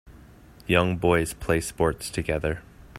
Young 0.65 0.97
boys 0.97 1.35
plays 1.35 1.67
sports 1.67 2.09
together. 2.09 2.63